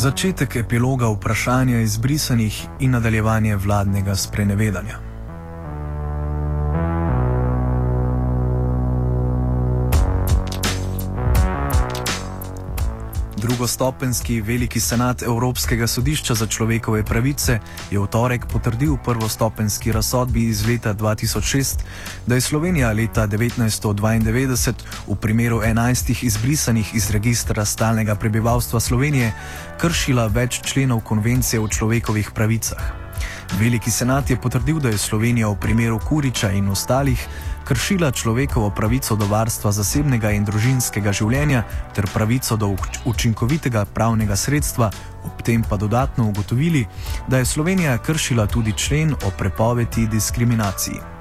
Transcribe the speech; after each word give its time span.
Začetek 0.00 0.56
epiloga 0.56 1.08
vprašanja 1.12 1.80
izbrisanih 1.80 2.62
in 2.80 2.90
nadaljevanje 2.90 3.56
vladnega 3.56 4.16
sprenevedanja. 4.16 5.09
Drugostopenski 13.50 14.40
veliki 14.40 14.80
senat 14.80 15.22
Evropskega 15.22 15.86
sodišča 15.86 16.34
za 16.34 16.46
človekove 16.46 17.02
pravice 17.04 17.58
je 17.90 17.98
v 17.98 18.06
torek 18.06 18.46
potrdil 18.46 18.94
prvostopenski 19.04 19.92
razsodbi 19.92 20.44
iz 20.44 20.62
leta 20.66 20.94
2006, 20.94 21.82
da 22.26 22.34
je 22.34 22.40
Slovenija 22.40 22.92
leta 22.92 23.26
1992 23.26 24.74
v 25.06 25.16
primeru 25.16 25.58
11 25.66 26.24
izbrisanih 26.24 26.94
iz 26.94 27.10
registra 27.10 27.64
stalnega 27.64 28.14
prebivalstva 28.14 28.80
Slovenije 28.80 29.32
kršila 29.80 30.26
več 30.26 30.60
členov 30.62 31.00
konvencije 31.00 31.60
o 31.60 31.68
človekovih 31.68 32.30
pravicah. 32.30 32.92
Veliki 33.58 33.90
senat 33.90 34.30
je 34.30 34.36
potrdil, 34.36 34.78
da 34.78 34.88
je 34.88 34.98
Slovenija 34.98 35.48
v 35.48 35.58
primeru 35.60 35.98
Kuriča 35.98 36.50
in 36.50 36.68
ostalih 36.68 37.28
kršila 37.70 38.10
človekovo 38.10 38.70
pravico 38.74 39.14
do 39.14 39.30
varstva 39.30 39.70
zasebnega 39.70 40.32
in 40.34 40.42
družinskega 40.42 41.12
življenja 41.14 41.60
ter 41.94 42.08
pravico 42.10 42.56
do 42.58 42.72
učinkovitega 43.06 43.84
pravnega 43.94 44.34
sredstva, 44.34 44.88
ob 45.22 45.44
tem 45.46 45.62
pa 45.62 45.78
dodatno 45.78 46.26
ugotovili, 46.32 46.82
da 47.30 47.38
je 47.38 47.46
Slovenija 47.46 47.94
kršila 48.02 48.50
tudi 48.50 48.74
člen 48.74 49.14
o 49.14 49.30
prepovedi 49.38 50.08
diskriminaciji. 50.10 51.19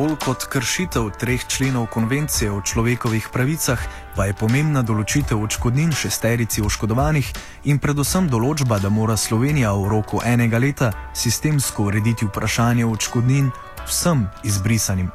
Bolj 0.00 0.14
kot 0.16 0.46
kršitev 0.48 1.10
treh 1.20 1.42
členov 1.44 1.90
konvencije 1.92 2.48
o 2.48 2.62
človekovih 2.64 3.28
pravicah, 3.28 3.80
pa 4.16 4.24
je 4.24 4.32
pomembna 4.32 4.80
določitev 4.80 5.36
očkodnin 5.44 5.92
šesterici 5.92 6.64
oškodovanih 6.64 7.28
in 7.68 7.76
predvsem 7.76 8.30
določba, 8.32 8.78
da 8.80 8.88
mora 8.88 9.18
Slovenija 9.20 9.74
v 9.76 9.90
roku 9.92 10.22
enega 10.24 10.56
leta 10.56 10.88
sistemsko 11.12 11.90
urediti 11.90 12.24
vprašanje 12.30 12.88
očkodnin 12.88 13.52
vsem 13.84 14.24
izbrisanim. 14.40 15.12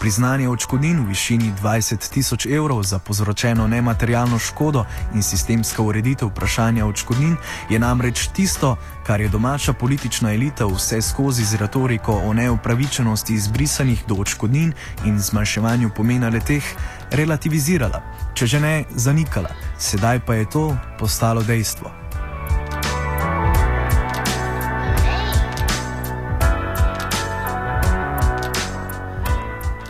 Priznanje 0.00 0.48
odškodnin 0.48 1.04
v 1.04 1.08
višini 1.08 1.52
20 1.62 2.12
tisoč 2.12 2.46
evrov 2.46 2.82
za 2.82 2.98
povzročeno 2.98 3.66
nematerialno 3.66 4.38
škodo 4.38 4.84
in 5.14 5.22
sistemska 5.22 5.82
ureditev 5.82 6.28
vprašanja 6.28 6.86
odškodnin 6.86 7.36
je 7.70 7.78
namreč 7.78 8.28
tisto, 8.28 8.76
kar 9.06 9.20
je 9.20 9.28
domača 9.28 9.72
politična 9.72 10.34
elita 10.34 10.66
vse 10.66 11.02
skozi 11.02 11.44
z 11.44 11.56
retoriko 11.56 12.12
o 12.12 12.32
neupravičenosti 12.32 13.34
izbrisanih 13.34 14.04
do 14.08 14.14
odškodnin 14.14 14.72
in 15.04 15.18
zmanjševanju 15.18 15.90
pomena 15.96 16.28
leteh 16.28 16.64
relativizirala, 17.10 18.02
če 18.34 18.46
že 18.46 18.60
ne 18.60 18.84
zanikala, 18.94 19.50
sedaj 19.78 20.20
pa 20.26 20.34
je 20.34 20.50
to 20.50 20.76
postalo 20.98 21.42
dejstvo. 21.42 22.05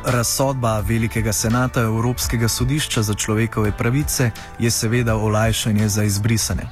Razsodba 0.06 0.80
Velikega 0.88 1.32
senata 1.32 1.80
Evropskega 1.80 2.48
sodišča 2.48 3.02
za 3.02 3.14
človekove 3.14 3.72
pravice 3.78 4.30
je 4.58 4.70
seveda 4.70 5.16
olajšanje 5.16 5.88
za 5.88 6.02
izbrisane. 6.02 6.62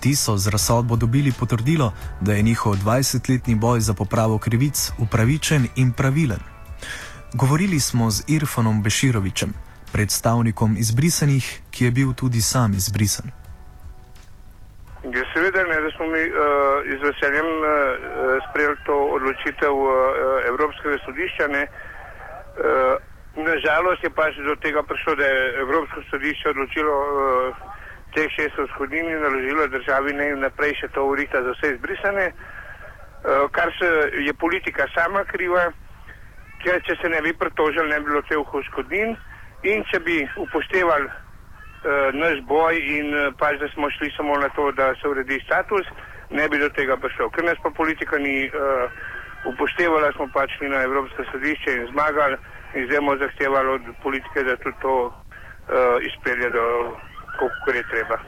Ti 0.00 0.16
so 0.16 0.36
z 0.36 0.48
razsodbo 0.48 0.96
dobili 0.96 1.32
potrdilo, 1.40 1.92
da 2.20 2.32
je 2.32 2.42
njihov 2.42 2.74
20-letni 2.74 3.54
boj 3.54 3.80
za 3.80 3.94
popravo 3.94 4.38
krivic 4.38 4.90
upravičen 4.98 5.68
in 5.76 5.92
pravilen. 5.92 6.40
Govorili 7.34 7.80
smo 7.80 8.10
z 8.10 8.24
Irfanom 8.28 8.82
Beširovičem, 8.82 9.52
predstavnikom 9.92 10.76
izbrisanih, 10.78 11.60
ki 11.70 11.84
je 11.84 11.90
bil 11.90 12.12
tudi 12.14 12.40
sam 12.40 12.72
izbrisan. 12.72 13.30
Je 15.04 15.24
seveda 15.34 15.62
ne, 15.62 15.80
da 15.80 15.90
smo 15.96 16.06
mi 16.06 16.24
uh, 16.28 16.36
z 16.98 17.00
veseljem 17.04 17.46
uh, 17.46 17.68
sprejeli 18.48 18.76
to 18.86 18.96
odločitev 19.16 19.72
uh, 19.72 19.90
Evropskega 20.48 20.96
sodišča. 21.04 21.46
Ne, 21.48 21.62
uh, 21.62 21.91
nažalost 23.36 24.04
je 24.04 24.10
pač 24.10 24.36
do 24.36 24.56
tega 24.56 24.82
prišlo, 24.82 25.14
da 25.14 25.26
je 25.26 25.54
Evropsko 25.60 26.02
sodišče 26.10 26.48
odločilo 26.48 26.92
uh, 26.92 27.56
teh 28.14 28.28
šest 28.36 28.58
vzhodnin 28.58 29.08
in 29.08 29.22
naložilo 29.22 29.66
državi 29.66 30.12
ne 30.12 30.26
naprej 30.36 30.74
še 30.80 30.88
to 30.92 31.06
urita 31.08 31.42
za 31.42 31.54
vse 31.56 31.74
izbrisane, 31.74 32.26
uh, 32.32 33.48
kar 33.50 33.72
se 33.78 33.88
je 34.26 34.34
politika 34.34 34.86
sama 34.94 35.24
kriva, 35.24 35.70
ker 36.64 36.82
če 36.84 36.96
se 37.00 37.08
ne 37.08 37.22
bi 37.22 37.32
pritožili, 37.32 37.88
ne 37.88 38.00
bi 38.00 38.10
bilo 38.10 38.22
teh 38.28 38.36
vzhodnin 38.36 39.16
in 39.62 39.84
če 39.88 40.00
bi 40.04 40.20
upoštevali 40.36 41.08
uh, 41.08 42.12
naš 42.12 42.44
boj 42.48 42.76
in 42.76 43.14
uh, 43.16 43.32
pač 43.40 43.58
da 43.64 43.68
smo 43.72 43.90
šli 43.96 44.12
samo 44.16 44.36
na 44.44 44.52
to, 44.56 44.70
da 44.76 44.92
se 45.00 45.08
uredi 45.08 45.40
status, 45.46 45.88
ne 46.30 46.48
bi 46.48 46.60
do 46.60 46.68
tega 46.76 46.96
prišlo. 47.00 47.30
Ker 47.32 47.48
nas 47.48 47.58
pa 47.64 47.70
politika 47.70 48.18
ni 48.18 48.44
uh, 48.48 48.92
upoštevali 49.50 50.12
smo 50.16 50.26
pač 50.34 50.50
mi 50.60 50.68
na 50.68 50.82
Evropsko 50.88 51.22
sodišče 51.32 51.70
in 51.78 51.84
zmagali 51.92 52.36
in 52.76 52.86
zdaj 52.86 53.00
bomo 53.00 53.16
zahtevali 53.24 53.68
od 53.76 53.84
politike, 54.02 54.38
da 54.48 54.56
tudi 54.56 54.76
to 54.82 54.94
uh, 55.06 55.12
izpelje 56.08 56.48
do 56.56 56.64
kako 57.38 57.70
je 57.76 57.84
treba. 57.92 58.18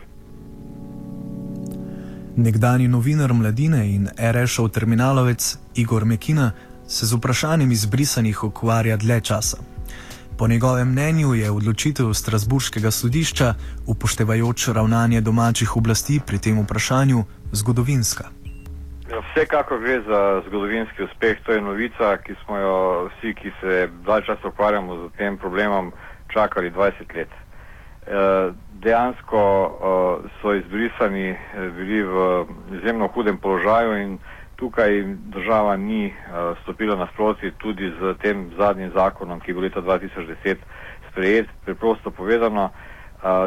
Nekdani 2.37 2.89
novinar 2.89 3.33
mladine 3.33 3.95
in 3.95 4.09
RŠ-ov 4.19 4.69
terminalovec 4.69 5.59
Igor 5.75 6.05
Mekina 6.05 6.53
se 6.89 7.07
z 7.07 7.15
vprašanjem 7.15 7.73
izbrisanih 7.73 8.45
ukvarja 8.45 8.97
dlje 8.97 9.21
časa. 9.21 9.57
Po 10.39 10.49
njegovem 10.49 10.89
mnenju 10.89 11.35
je 11.35 11.51
odločitev 11.51 12.13
Strasburškega 12.13 12.91
sodišča, 12.91 13.55
upoštevajoč 13.87 14.69
ravnanje 14.69 15.21
domačih 15.21 15.77
oblasti 15.77 16.21
pri 16.27 16.39
tem 16.39 16.59
vprašanju, 16.61 17.25
zgodovinska. 17.53 18.34
Ja, 19.15 19.21
vsekakor 19.31 19.79
gre 19.81 20.01
za 20.01 20.43
zgodovinski 20.47 21.03
uspeh. 21.03 21.39
To 21.47 21.53
je 21.53 21.61
novica, 21.61 22.17
ki 22.17 22.35
smo 22.45 22.59
jo 22.59 22.79
vsi, 23.09 23.35
ki 23.35 23.53
se 23.61 23.89
dalj 24.07 24.25
časa 24.27 24.49
ukvarjamo 24.49 24.97
z 24.97 25.11
tem 25.19 25.39
problemom, 25.39 25.93
čakali 26.33 26.71
20 26.71 27.15
let. 27.17 27.31
E, 27.31 27.39
dejansko 28.83 29.39
e, 29.39 29.69
so 30.43 30.55
izbrisani 30.55 31.29
e, 31.31 31.37
bili 31.77 32.03
v 32.03 32.47
izjemno 32.81 33.07
hudem 33.15 33.39
položaju 33.39 33.97
in 34.03 34.19
tukaj 34.57 35.03
država 35.31 35.77
ni 35.77 36.15
stopila 36.63 36.97
nasproti 36.97 37.51
tudi 37.59 37.93
z 38.01 38.15
tem 38.19 38.51
zadnjim 38.59 38.91
zakonom, 38.95 39.41
ki 39.41 39.51
je 39.51 39.55
bil 39.55 39.63
leta 39.63 39.81
2010 39.81 40.57
sprejet. 41.11 41.47
Preprosto 41.65 42.11
povedano, 42.11 42.71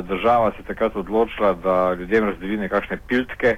država 0.03 0.51
se 0.51 0.63
je 0.63 0.67
takrat 0.67 0.95
odločila, 0.95 1.53
da 1.53 1.93
ljudem 1.93 2.23
razdeli 2.23 2.57
nekakšne 2.57 2.97
piltke, 3.07 3.57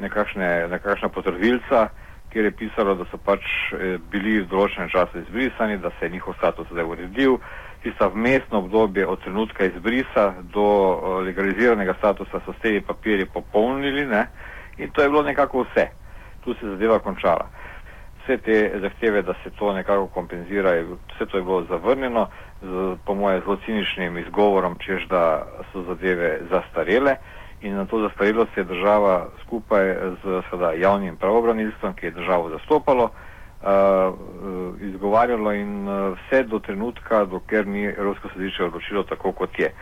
nekakšne, 0.00 0.68
nekakšna 0.68 1.08
potrdilca, 1.08 1.88
kjer 2.32 2.44
je 2.44 2.50
pisalo, 2.50 2.94
da 2.94 3.04
so 3.10 3.18
pač 3.18 3.42
eh, 3.72 3.98
bili 4.10 4.40
v 4.40 4.48
določenem 4.50 4.90
času 4.92 5.24
izbrisani, 5.24 5.78
da 5.78 5.90
se 5.98 6.06
je 6.06 6.14
njihov 6.14 6.38
status 6.38 6.70
zdaj 6.70 6.86
uredil, 6.86 7.38
tista 7.82 8.08
vmesno 8.08 8.58
obdobje 8.58 9.06
od 9.06 9.22
trenutka 9.22 9.64
izbrisa 9.64 10.34
do 10.52 10.62
uh, 10.62 11.24
legaliziranega 11.24 11.94
statusa 11.98 12.40
so 12.44 12.52
s 12.52 12.60
temi 12.62 12.80
papirji 12.80 13.24
popolnili 13.26 14.06
ne? 14.06 14.26
in 14.78 14.90
to 14.90 15.02
je 15.02 15.08
bilo 15.08 15.22
nekako 15.22 15.64
vse. 15.64 15.86
Tu 16.44 16.54
se 16.54 16.66
zadeva 16.66 16.98
končala. 16.98 17.48
Vse 18.22 18.36
te 18.36 18.80
zahteve, 18.80 19.22
da 19.22 19.34
se 19.44 19.50
to 19.58 19.72
nekako 19.72 20.06
kompenzira, 20.06 20.70
je, 20.70 20.84
vse 20.84 21.26
to 21.26 21.36
je 21.36 21.42
bilo 21.42 21.64
zavrnjeno, 21.64 22.28
z, 22.62 22.96
po 23.04 23.14
moje 23.14 23.40
zelo 23.40 23.56
ciničnim 23.64 24.18
izgovorom, 24.18 24.76
čež 24.78 25.08
da 25.08 25.46
so 25.72 25.82
zadeve 25.82 26.40
zastarele 26.50 27.16
in 27.62 27.76
na 27.76 27.84
to 27.84 28.00
zastarelost 28.00 28.56
je 28.56 28.64
država 28.64 29.28
skupaj 29.42 29.94
z 30.22 30.42
seveda, 30.50 30.72
javnim 30.72 31.16
pravobranilstvom, 31.16 31.94
ki 31.94 32.06
je 32.06 32.10
državo 32.10 32.50
zastopalo, 32.50 33.04
uh, 33.04 34.14
izgovarjalo 34.80 35.52
in 35.52 35.88
uh, 35.88 36.16
vse 36.18 36.42
do 36.42 36.58
trenutka, 36.58 37.24
dokler 37.24 37.66
ni 37.66 37.84
Evropsko 37.84 38.28
sodišče 38.32 38.64
odločilo 38.64 39.02
tako, 39.02 39.32
kot 39.32 39.58
je. 39.58 39.72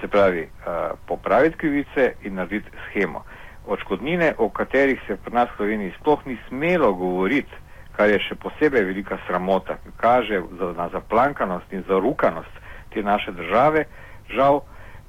Se 0.00 0.08
pravi, 0.08 0.42
uh, 0.42 0.98
popraviti 1.06 1.56
krivice 1.56 2.12
in 2.22 2.34
narediti 2.34 2.70
schemo. 2.88 3.24
Očkodnine, 3.66 4.34
o 4.38 4.48
katerih 4.48 5.00
se 5.06 5.16
pri 5.16 5.34
nas 5.34 5.48
v 5.48 5.56
Sloveniji 5.56 5.94
sploh 6.00 6.26
ni 6.26 6.38
smelo 6.48 6.92
govoriti, 6.92 7.62
kar 7.96 8.10
je 8.10 8.18
še 8.20 8.34
posebej 8.34 8.84
velika 8.84 9.18
sramota, 9.26 9.78
ki 9.82 9.94
kaže 9.96 10.42
za, 10.58 10.72
na 10.76 10.88
zaplankanost 10.92 11.72
in 11.72 11.84
zarukanost 11.88 12.62
te 12.94 13.02
naše 13.02 13.32
države, 13.32 13.84
žal, 14.30 14.60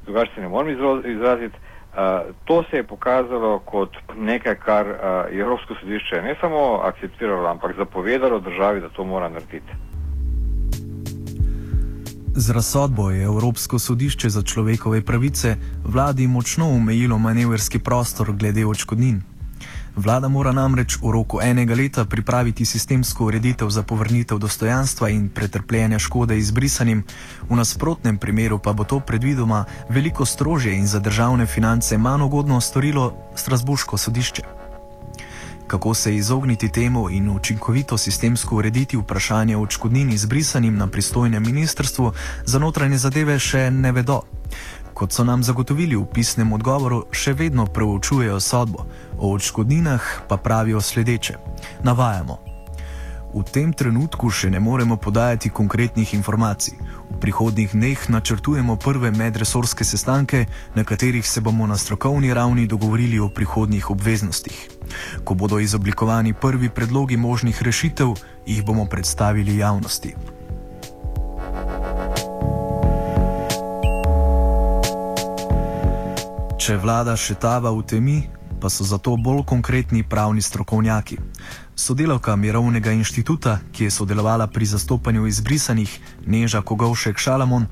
drugače 0.05 0.31
se 0.35 0.41
ne 0.41 0.47
morem 0.47 0.77
izraziti, 1.05 1.57
to 2.45 2.63
se 2.69 2.77
je 2.77 2.83
pokazalo 2.83 3.59
kot 3.59 3.89
nekaj, 4.17 4.55
kar 4.55 4.87
uh, 4.87 4.95
je 5.31 5.41
Evropsko 5.41 5.75
sodišče 5.79 6.21
ne 6.21 6.35
samo 6.41 6.81
akceptiralo, 6.83 7.47
ampak 7.47 7.75
zapovedalo 7.77 8.39
državi, 8.39 8.81
da 8.81 8.89
to 8.89 9.03
mora 9.03 9.29
narediti. 9.29 9.71
Z 12.37 12.49
razsodbo 12.49 13.11
je 13.11 13.23
Evropsko 13.23 13.79
sodišče 13.79 14.29
za 14.29 14.41
človekove 14.41 15.01
pravice 15.01 15.55
vladi 15.83 16.27
močno 16.27 16.69
omejilo 16.69 17.17
manevrski 17.17 17.79
prostor 17.79 18.31
glede 18.31 18.65
očkodnin. 18.65 19.21
Vlada 19.95 20.27
mora 20.27 20.51
namreč 20.51 20.97
v 20.99 21.07
roku 21.07 21.39
enega 21.39 21.71
leta 21.71 22.03
pripraviti 22.05 22.65
sistemsko 22.67 23.31
ureditev 23.31 23.69
za 23.71 23.79
povrnitev 23.83 24.37
dostojanstva 24.43 25.09
in 25.09 25.29
pretrpljenja 25.31 25.99
škode 25.99 26.35
izbrisanim, 26.37 27.03
v 27.49 27.55
nasprotnem 27.55 28.17
primeru 28.19 28.59
pa 28.59 28.73
bo 28.75 28.83
to 28.83 28.99
predvidoma 28.99 29.63
veliko 29.89 30.25
strožje 30.25 30.75
in 30.75 30.87
za 30.87 30.99
državne 30.99 31.45
finance 31.45 31.97
manj 31.97 32.27
ugodno 32.27 32.61
storilo 32.61 33.15
Strasburško 33.35 33.97
sodišče. 33.97 34.43
Kako 35.67 35.93
se 35.93 36.15
izogniti 36.15 36.69
temu 36.69 37.09
in 37.09 37.29
učinkovito 37.29 37.97
sistemsko 37.97 38.55
urediti 38.55 38.97
vprašanje 38.97 39.57
odškodnin 39.57 40.11
izbrisanim 40.11 40.75
na 40.77 40.87
pristojnem 40.87 41.43
ministrstvu, 41.43 42.11
za 42.45 42.59
notranje 42.59 42.97
zadeve 42.97 43.39
še 43.39 43.71
ne 43.71 43.91
vedo. 43.91 44.21
Kot 44.95 45.11
so 45.11 45.23
nam 45.27 45.43
zagotovili 45.43 45.95
v 45.99 46.07
pisnem 46.07 46.53
odgovoru, 46.55 47.01
še 47.11 47.33
vedno 47.35 47.65
preučujejo 47.67 48.39
sodbo, 48.39 48.85
o 49.19 49.33
odškodninah 49.35 50.27
pa 50.29 50.37
pravijo 50.39 50.79
sledeče: 50.81 51.35
Navajamo. 51.83 52.37
V 53.35 53.43
tem 53.43 53.73
trenutku 53.75 54.31
še 54.31 54.47
ne 54.47 54.61
moremo 54.63 54.95
podajati 54.95 55.51
konkretnih 55.51 56.13
informacij. 56.15 56.79
V 57.11 57.19
prihodnjih 57.19 57.75
dneh 57.75 57.99
načrtujemo 58.07 58.77
prve 58.79 59.11
medresorske 59.11 59.83
sestanke, 59.83 60.45
na 60.75 60.87
katerih 60.87 61.27
se 61.27 61.43
bomo 61.43 61.67
na 61.67 61.75
strokovni 61.75 62.31
ravni 62.31 62.63
dogovorili 62.63 63.19
o 63.19 63.27
prihodnjih 63.27 63.91
obveznostih. 63.91 64.55
Ko 65.27 65.35
bodo 65.35 65.59
izoblikovani 65.59 66.31
prvi 66.31 66.71
predlogi 66.71 67.19
možnih 67.19 67.59
rešitev, 67.59 68.15
jih 68.47 68.63
bomo 68.63 68.87
predstavili 68.87 69.59
javnosti. 69.59 70.15
Če 76.65 76.79
vlada 76.81 77.13
še 77.13 77.35
tava 77.37 77.69
v 77.69 77.83
temi, 77.85 78.13
pa 78.57 78.71
so 78.73 78.81
zato 78.81 79.11
bolj 79.21 79.43
konkretni 79.45 79.99
pravni 80.01 80.41
strokovnjaki. 80.41 81.19
Sodelavka 81.77 82.33
Mirovnega 82.33 82.89
inštituta, 82.89 83.59
ki 83.69 83.85
je 83.85 83.91
sodelovala 83.93 84.47
pri 84.49 84.65
zastopanju 84.71 85.27
izbrisanih 85.29 85.93
Neža 86.25 86.63
Kogovšek 86.65 87.21
Šalamon, 87.21 87.67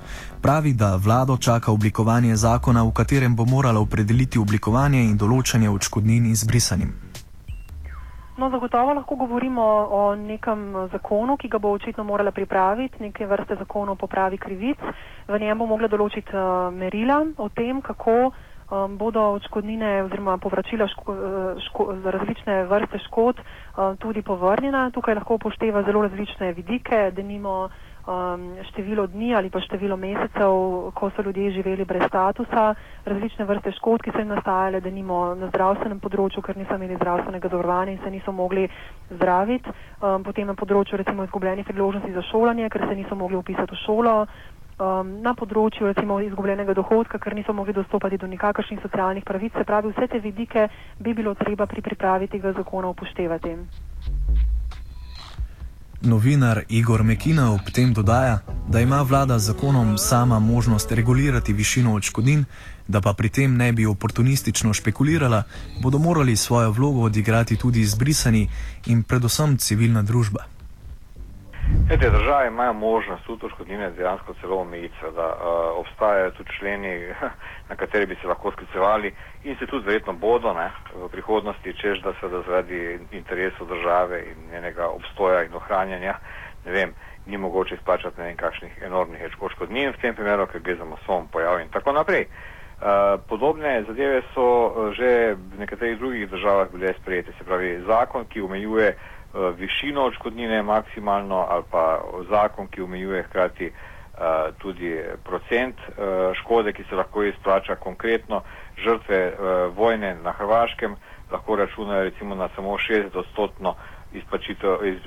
pravi, 0.45 0.75
da 0.77 0.91
vlado 1.01 1.39
čaka 1.41 1.73
oblikovanje 1.73 2.37
zakona, 2.37 2.85
v 2.85 2.93
katerem 2.93 3.33
bo 3.33 3.49
morala 3.49 3.81
opredeliti 3.81 4.37
oblikovanje 4.37 5.01
in 5.09 5.17
določanje 5.17 5.73
odškodnin 5.73 6.29
izbrisanim. 6.29 6.93
No, 8.37 8.53
zagotovo 8.53 8.93
lahko 8.93 9.17
govorimo 9.25 9.65
o 9.89 10.05
nekem 10.21 10.69
zakonu, 10.93 11.41
ki 11.41 11.49
ga 11.49 11.57
bo 11.57 11.73
očitno 11.73 12.05
morala 12.05 12.29
pripraviti, 12.29 13.01
neke 13.09 13.25
vrste 13.25 13.57
zakonu 13.57 13.97
o 13.97 14.01
popravi 14.05 14.37
krivic. 14.37 14.77
V 15.25 15.41
njem 15.41 15.57
bo 15.57 15.65
mogla 15.65 15.89
določiti 15.89 16.37
uh, 16.37 16.69
merila 16.69 17.23
o 17.41 17.49
tem, 17.49 17.81
kako 17.81 18.33
um, 18.73 18.97
bodo 18.97 19.21
odškodnine 19.37 20.03
oziroma 20.03 20.37
povračila 20.37 20.87
ško, 20.87 21.13
eh, 21.13 21.61
ško, 21.67 21.95
za 22.03 22.11
različne 22.11 22.63
vrste 22.65 22.99
škod 23.07 23.39
um, 23.39 23.97
tudi 23.97 24.21
povrnjena. 24.21 24.89
Tukaj 24.91 25.15
lahko 25.15 25.35
upošteva 25.35 25.83
zelo 25.83 26.01
različne 26.01 26.53
vidike, 26.53 27.11
da 27.15 27.21
nimo 27.21 27.69
um, 28.07 28.55
število 28.71 29.07
dni 29.07 29.35
ali 29.35 29.49
pa 29.49 29.59
število 29.59 29.97
mesecev, 29.97 30.53
ko 30.93 31.09
so 31.15 31.21
ljudje 31.21 31.51
živeli 31.51 31.85
brez 31.85 32.03
statusa, 32.07 32.75
različne 33.05 33.45
vrste 33.45 33.71
škod, 33.71 34.01
ki 34.01 34.11
so 34.11 34.19
jim 34.19 34.27
nastajale, 34.27 34.81
da 34.81 34.89
nimo 34.89 35.35
na 35.35 35.47
zdravstvenem 35.47 35.99
področju, 35.99 36.41
ker 36.41 36.57
niso 36.57 36.75
imeli 36.75 36.95
zdravstvenega 36.95 37.49
zavarovanja 37.49 37.91
in 37.91 38.01
se 38.03 38.11
niso 38.11 38.31
mogli 38.31 38.67
zdraviti, 39.11 39.69
um, 40.01 40.23
potem 40.23 40.47
na 40.47 40.57
področju 40.57 40.97
recimo 40.97 41.23
izgubljenih 41.23 41.65
priložnosti 41.65 42.13
za 42.13 42.25
šolanje, 42.31 42.69
ker 42.69 42.87
se 42.87 42.95
niso 42.95 43.15
mogli 43.15 43.37
upisati 43.37 43.75
v 43.75 43.83
šolo, 43.85 44.17
um, 44.79 45.21
na 45.21 45.33
področju 45.33 45.87
recimo 45.89 46.19
izgubljenega 46.23 46.73
dohodka, 46.73 47.19
ker 47.19 47.35
niso 47.35 47.53
mogli 47.53 47.73
dostopati 47.73 48.17
do 48.17 48.27
nikakršnih 48.27 48.81
socialnih 48.81 49.23
pravic. 49.23 49.53
Se 49.57 49.63
pravi, 49.63 49.93
vse 49.93 50.07
te 50.07 50.19
vidike 50.19 50.67
bi 50.99 51.13
bilo 51.13 51.35
treba 51.35 51.65
pri 51.65 51.81
pripravi 51.81 52.27
tega 52.27 52.53
zakona 52.53 52.89
upoštevati. 52.93 53.57
Novinar 56.03 56.65
Igor 56.67 57.03
Mekina 57.03 57.53
ob 57.53 57.69
tem 57.71 57.93
dodaja, 57.93 58.39
da 58.67 58.79
ima 58.83 59.01
vlada 59.01 59.39
z 59.39 59.53
zakonom 59.53 59.97
sama 59.97 60.39
možnost 60.39 60.91
regulirati 60.91 61.53
višino 61.53 61.93
odškodnin, 61.95 62.43
da 62.87 63.01
pa 63.01 63.13
pri 63.13 63.29
tem 63.29 63.55
ne 63.55 63.71
bi 63.71 63.85
oportunistično 63.85 64.73
špekulirala, 64.73 65.43
bodo 65.81 65.99
morali 65.99 66.35
svojo 66.35 66.71
vlogo 66.71 67.01
odigrati 67.07 67.55
tudi 67.55 67.79
izbrisani 67.79 68.49
in 68.85 69.03
predvsem 69.03 69.57
civilna 69.57 70.01
družba. 70.01 70.43
Te 71.87 71.97
države 71.97 72.47
imajo 72.47 72.73
možnost 72.73 73.25
tudi 73.25 73.49
škodnine 73.49 73.89
dejansko 73.91 74.33
celo 74.41 74.57
omejiti, 74.57 74.95
da 75.15 75.27
uh, 75.27 75.79
obstajajo 75.79 76.31
tudi 76.31 76.49
členi, 76.59 77.07
na 77.69 77.75
kateri 77.75 78.05
bi 78.05 78.15
se 78.21 78.27
lahko 78.27 78.51
sklicevali 78.51 79.13
in 79.43 79.55
se 79.59 79.65
tudi 79.65 79.85
verjetno 79.85 80.13
bodo 80.13 80.53
ne, 80.53 80.71
v 80.95 81.09
prihodnosti, 81.09 81.73
čež 81.81 81.99
da 82.01 82.13
se 82.13 82.27
da 82.27 82.41
zaradi 82.41 82.99
interesov 83.11 83.67
države 83.67 84.23
in 84.23 84.51
njenega 84.51 84.87
obstoja 84.87 85.43
in 85.43 85.53
ohranjanja, 85.53 86.15
ne 86.65 86.71
vem, 86.71 86.93
ni 87.25 87.37
mogoče 87.37 87.75
izplačati 87.75 88.21
ne 88.21 88.27
vem 88.27 88.37
kakšnih 88.37 88.81
enormnih 88.81 89.21
škodnin 89.51 89.89
v 89.89 90.01
tem 90.01 90.15
primeru, 90.15 90.47
ker 90.47 90.61
gre 90.61 90.75
za 90.75 90.85
masovom 90.85 91.27
pojav 91.27 91.59
in 91.61 91.69
tako 91.69 91.91
naprej. 91.91 92.25
Uh, 92.83 93.19
podobne 93.29 93.83
zadeve 93.87 94.21
so 94.33 94.73
že 94.91 95.35
v 95.35 95.59
nekaterih 95.59 95.99
drugih 95.99 96.29
državah 96.29 96.71
bile 96.71 96.93
sprejete, 97.01 97.31
se 97.37 97.43
pravi 97.43 97.81
zakon, 97.87 98.25
ki 98.25 98.41
omejuje 98.41 98.89
uh, 98.89 99.12
višino 99.57 100.03
odškodnine 100.03 100.61
maksimalno 100.63 101.45
ali 101.49 101.63
pa 101.71 102.01
zakon, 102.29 102.67
ki 102.67 102.81
omejuje 102.81 103.23
hkrati 103.23 103.71
uh, 103.71 104.55
tudi 104.57 104.99
procent 105.23 105.75
uh, 105.79 106.33
škode, 106.33 106.73
ki 106.73 106.83
se 106.89 106.95
lahko 106.95 107.23
izplača 107.23 107.75
konkretno 107.75 108.41
žrtve 108.77 109.33
vojne 109.75 110.15
na 110.23 110.31
Hrvaškem, 110.31 110.95
lahko 111.31 111.55
računajo 111.55 112.03
recimo 112.03 112.35
na 112.35 112.49
samo 112.55 112.77
60 112.77 113.17
odstotno 113.17 113.75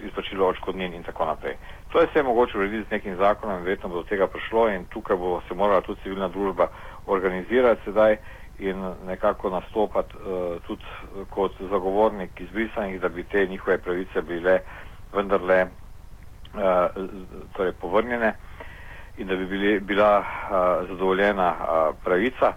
izplačilo 0.02 0.48
odškodnin 0.48 0.94
in 0.94 1.02
tako 1.02 1.24
naprej. 1.24 1.56
To 1.92 2.00
je 2.00 2.06
vse 2.06 2.22
mogoče 2.22 2.58
urediti 2.58 2.88
z 2.88 2.90
nekim 2.90 3.16
zakonom 3.16 3.62
verjetno 3.62 3.88
bo 3.88 3.94
do 3.94 4.02
tega 4.02 4.26
prišlo 4.26 4.68
in 4.68 4.84
tukaj 4.84 5.16
bo 5.16 5.40
se 5.48 5.54
morala 5.54 5.80
tudi 5.80 6.00
civilna 6.02 6.28
družba 6.28 6.68
organizirati 7.06 7.80
sedaj 7.84 8.16
in 8.58 8.92
nekako 9.06 9.50
nastopati 9.50 10.14
uh, 10.16 10.62
tudi 10.66 10.82
kot 11.30 11.52
zagovornik 11.70 12.40
izbrisanih, 12.40 13.00
da 13.00 13.08
bi 13.08 13.24
te 13.24 13.46
njihove 13.46 13.78
pravice 13.78 14.22
bile 14.22 14.60
vendarle 15.14 15.62
uh, 15.62 15.70
torej 17.52 17.72
povrnjene 17.72 18.34
in 19.18 19.26
da 19.26 19.36
bi 19.36 19.46
bili, 19.46 19.80
bila 19.80 20.18
uh, 20.18 20.88
zadovoljena 20.88 21.48
uh, 21.48 21.94
pravica. 22.04 22.52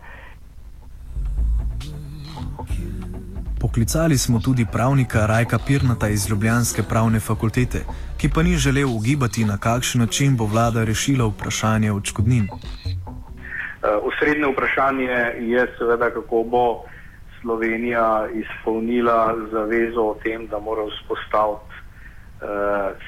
Poklicali 3.59 4.17
smo 4.17 4.39
tudi 4.39 4.65
pravnika 4.71 5.25
Rajka 5.25 5.59
Pirnata 5.67 6.07
iz 6.07 6.29
Ljubljanske 6.29 6.83
pravne 6.83 7.19
fakultete, 7.19 7.85
ki 8.17 8.29
pa 8.29 8.43
ni 8.43 8.57
želel 8.57 8.95
ugibati, 8.95 9.45
na 9.45 9.57
kakšen 9.57 10.01
način 10.01 10.37
bo 10.37 10.45
vlada 10.45 10.83
rešila 10.83 11.25
vprašanje 11.25 11.91
odškodnin. 11.91 12.47
Eh, 13.83 13.88
osrednje 13.88 14.48
vprašanje 14.48 15.19
je 15.39 15.67
seveda, 15.77 16.09
kako 16.09 16.43
bo 16.43 16.83
Slovenija 17.41 18.27
izpolnila 18.33 19.36
zavezo 19.51 20.01
o 20.01 20.17
tem, 20.24 20.48
da 20.48 20.59
mora 20.59 20.83
vzpostaviti 20.86 21.75
uh, 22.41 22.48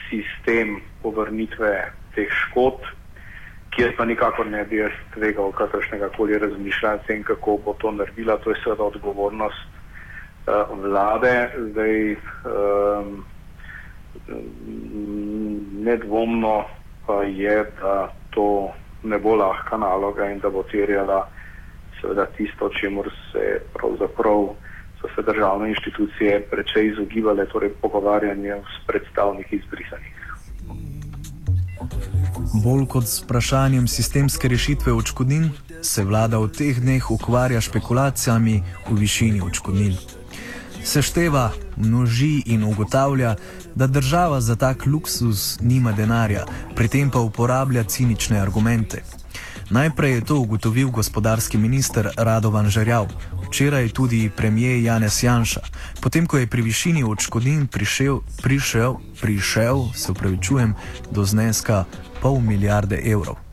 sistem 0.09 0.79
povrnitve 1.03 1.91
teh 2.15 2.27
škod. 2.31 2.73
kjer 3.71 3.95
pa 3.97 4.05
nikakor 4.05 4.47
ne 4.47 4.65
bi 4.65 4.77
jaz 4.77 4.91
tvegal 5.13 5.51
kakršnega 5.51 6.09
koli 6.09 6.37
razmišljanja 6.37 6.95
o 6.95 7.07
tem, 7.07 7.23
kako 7.23 7.57
bo 7.65 7.73
to 7.73 7.91
naredila. 7.91 8.37
To 8.37 8.49
je 8.49 8.55
seveda 8.63 8.83
odgovornost 8.83 9.67
uh, 10.47 10.79
vlade. 10.83 11.49
Zdaj, 11.71 12.15
um, 12.15 13.25
nedvomno 15.83 16.63
pa 17.07 17.23
je, 17.23 17.65
da 17.81 18.13
to 18.29 18.71
ne 19.03 19.17
bo 19.17 19.35
lahka 19.35 19.77
naloga 19.77 20.29
in 20.29 20.39
da 20.39 20.49
bo 20.49 20.63
terjala 20.63 21.27
seveda 22.01 22.25
tisto, 22.37 22.69
čemu 22.69 23.03
se 23.31 23.61
pravzaprav 23.73 24.55
so 25.01 25.07
se 25.15 25.21
državne 25.21 25.69
inštitucije 25.69 26.41
precej 26.51 26.87
izogibale, 26.87 27.45
torej 27.45 27.69
pogovarjanje 27.81 28.53
s 28.53 28.87
predstavniki 28.87 29.55
izbrisanih. 29.55 30.21
Bolj 32.63 32.85
kot 32.85 33.03
s 33.03 33.23
vprašanjem 33.23 33.87
sistemske 33.87 34.47
rešitve 34.47 34.93
očkodnin, 34.93 35.49
se 35.81 36.03
vlada 36.03 36.37
v 36.37 36.51
teh 36.57 36.77
dneh 36.79 37.11
ukvarja 37.11 37.61
špekulacijami 37.61 38.61
v 38.89 38.97
višini 38.99 39.41
očkodnin. 39.41 40.20
Sešteva, 40.83 41.51
množi 41.77 42.43
in 42.45 42.63
ugotavlja, 42.63 43.35
da 43.75 43.87
država 43.87 44.41
za 44.41 44.55
tak 44.55 44.85
luksus 44.85 45.59
nima 45.61 45.91
denarja, 45.91 46.45
pri 46.75 46.87
tem 46.87 47.09
pa 47.09 47.19
uporablja 47.19 47.83
cinične 47.83 48.39
argumente. 48.39 49.03
Najprej 49.69 50.13
je 50.13 50.25
to 50.25 50.35
ugotovil 50.35 50.89
gospodarski 50.89 51.57
minister 51.57 52.09
Radovan 52.17 52.69
Žerjav, 52.69 53.07
včeraj 53.47 53.89
tudi 53.89 54.29
premijer 54.37 54.83
Janez 54.83 55.23
Janša, 55.23 55.61
potem 56.01 56.27
ko 56.27 56.37
je 56.37 56.47
pri 56.47 56.61
višini 56.61 57.03
odškodnin 57.03 57.67
prišel, 57.67 58.19
prišel, 58.41 58.95
prišel, 59.21 59.85
se 59.95 60.11
upravičujem, 60.11 60.75
do 61.11 61.25
zneska 61.25 61.85
pol 62.21 62.39
milijarde 62.39 62.99
evrov. 63.05 63.50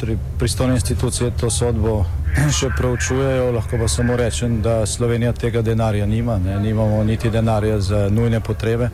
Torej, 0.00 0.16
pristojne 0.38 0.74
institucije 0.74 1.30
to 1.40 1.50
sodbo 1.50 2.04
še 2.58 2.70
preučujejo, 2.76 3.50
lahko 3.52 3.78
pa 3.78 3.88
samo 3.88 4.16
rečem, 4.16 4.60
da 4.62 4.86
Slovenija 4.86 5.32
tega 5.32 5.62
denarja 5.62 6.06
nima, 6.06 6.38
ne, 6.38 6.60
nimamo 6.60 7.04
niti 7.04 7.30
denarja 7.30 7.80
za 7.80 8.08
nujne 8.10 8.40
potrebe. 8.40 8.90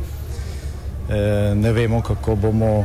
E, 1.09 1.55
ne 1.55 1.73
vemo, 1.73 2.01
kako 2.03 2.37
bomo 2.37 2.73
e, 2.81 2.85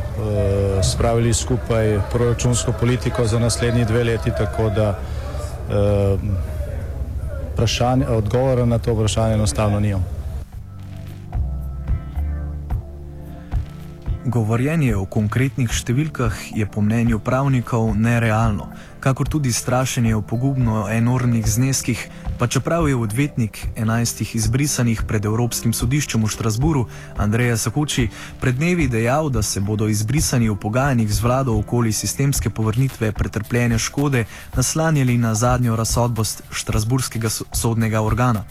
spravili 0.84 1.34
skupaj 1.34 2.00
proračunsko 2.12 2.74
politiko 2.80 3.28
za 3.28 3.40
naslednji 3.40 3.86
dve 3.86 4.04
leti, 4.04 4.32
tako 4.38 4.70
da 4.70 5.00
e, 5.70 6.18
odgovora 8.18 8.66
na 8.66 8.80
to 8.80 8.94
vprašanje 8.94 9.34
enostavno 9.34 9.80
nimamo. 9.80 10.19
Govorjenje 14.28 14.98
o 15.00 15.06
konkretnih 15.08 15.72
številkah 15.72 16.36
je 16.52 16.66
po 16.68 16.82
mnenju 16.84 17.22
pravnikov 17.24 17.94
nerealno, 17.96 18.66
kakor 19.00 19.32
tudi 19.32 19.54
strašenje 19.56 20.12
o 20.18 20.20
pogubno 20.20 20.90
enormnih 20.92 21.48
zneskih, 21.48 22.02
pa 22.36 22.52
čeprav 22.52 22.90
je 22.92 23.00
odvetnik 23.00 23.62
enajstih 23.80 24.36
izbrisanih 24.36 25.06
pred 25.08 25.24
Evropskim 25.24 25.72
sodiščem 25.72 26.28
v 26.28 26.34
Štrasburu, 26.36 26.84
Andreja 27.16 27.56
Sakuči, 27.56 28.10
pred 28.44 28.60
dnevi 28.60 28.92
dejal, 28.92 29.32
da 29.32 29.40
se 29.40 29.64
bodo 29.64 29.88
izbrisani 29.88 30.52
v 30.52 30.60
pogajanjih 30.60 31.08
z 31.08 31.24
vlado 31.24 31.56
okoli 31.56 31.96
sistemske 31.96 32.52
povrnitve 32.52 33.16
pretrpljene 33.16 33.80
škode 33.80 34.28
naslanjali 34.52 35.16
na 35.16 35.32
zadnjo 35.32 35.80
razsodbo 35.80 36.28
Štrasburskega 36.52 37.32
sodnega 37.32 38.04
organa. 38.04 38.44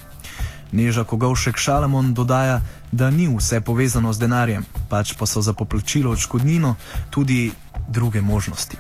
Neža 0.73 1.05
Kogovšek 1.05 1.57
Šalamon 1.57 2.15
dodaja, 2.15 2.61
da 2.93 3.11
ni 3.11 3.29
vse 3.37 3.61
povezano 3.61 4.13
z 4.13 4.19
denarjem, 4.19 4.65
pač 4.89 5.15
pa 5.19 5.27
so 5.27 5.43
za 5.43 5.53
poplačilo 5.53 6.13
odškodnino 6.13 6.75
tudi 7.11 7.53
druge 7.89 8.21
možnosti. 8.21 8.77